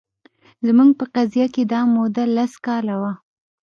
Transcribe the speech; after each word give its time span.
زموږ 0.67 0.89
په 0.99 1.05
قضیه 1.15 1.47
کې 1.53 1.63
دا 1.71 1.81
موده 1.93 2.23
لس 2.35 2.53
کاله 2.65 2.95
وه 3.01 3.11